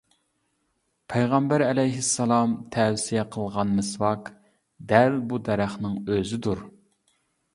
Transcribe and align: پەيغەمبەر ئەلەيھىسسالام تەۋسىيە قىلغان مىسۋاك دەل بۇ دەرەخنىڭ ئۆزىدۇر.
پەيغەمبەر 1.13 1.63
ئەلەيھىسسالام 1.65 2.55
تەۋسىيە 2.75 3.25
قىلغان 3.35 3.75
مىسۋاك 3.81 4.31
دەل 4.93 5.21
بۇ 5.33 5.41
دەرەخنىڭ 5.51 5.93
ئۆزىدۇر. 6.15 6.67